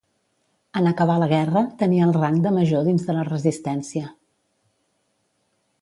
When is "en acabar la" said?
0.79-1.27